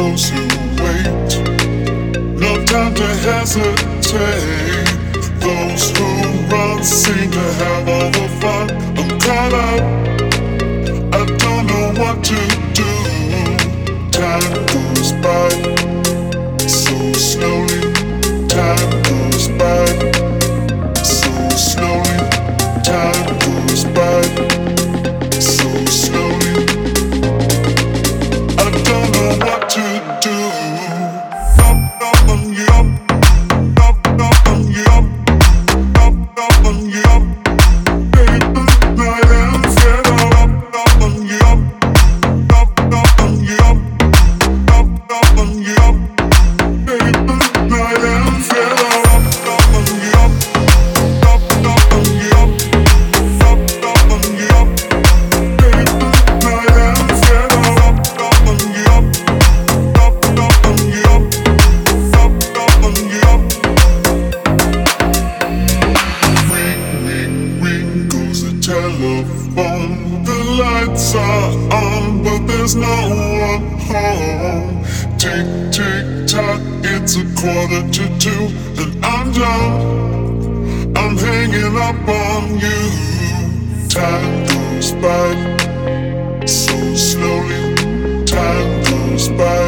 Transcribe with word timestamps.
those 0.00 0.30
who 0.30 0.44
wait. 0.82 1.30
No 2.44 2.52
time 2.64 2.94
to 2.94 3.08
hesitate. 3.26 4.88
Those 5.44 5.84
who 5.96 6.08
run 6.52 6.82
seem 6.82 7.30
to 7.30 7.44
have 7.60 7.88
all 7.94 8.10
the 8.18 8.26
fun. 8.40 8.66
I'm 8.98 9.10
caught 9.24 9.54
up. 9.68 9.82
I 11.18 11.22
don't 11.42 11.64
know 11.70 11.86
what 12.00 12.16
to 12.30 12.40
do. 12.80 12.92
Time 14.18 14.52
goes 14.72 15.12
by 15.24 15.48
so 16.66 16.96
slowly. 17.12 17.69
Telephone. 68.70 70.22
The 70.22 70.38
lights 70.62 71.14
are 71.16 71.50
on, 71.74 72.22
but 72.22 72.46
there's 72.46 72.76
no 72.76 72.98
one 73.48 73.66
home. 73.90 74.84
Tick, 75.18 75.46
tick, 75.74 76.04
tock, 76.28 76.60
it's 76.92 77.16
a 77.16 77.24
quarter 77.40 77.82
to 77.96 78.04
two, 78.24 78.44
and 78.80 79.04
I'm 79.04 79.32
done. 79.32 80.96
I'm 80.96 81.16
hanging 81.16 81.76
up 81.88 82.08
on 82.22 82.42
you. 82.64 82.82
Time 83.88 84.46
goes 84.52 84.92
by 85.04 85.26
so 86.46 86.76
slowly. 86.94 87.74
Time 88.24 88.70
goes 88.88 89.28
by 89.40 89.62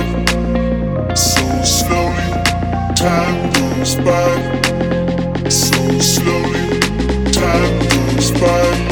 so 1.15 1.45
slowly. 1.79 2.29
Time 2.95 3.39
goes 3.59 3.97
by 3.97 5.49
so 5.49 5.99
slowly 5.99 6.62
spine. 8.23 8.87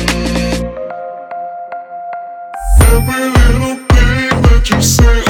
Every 2.81 3.25
little 3.39 3.77
thing 3.89 4.43
that 4.43 4.71
you 4.71 4.83
say. 4.83 5.30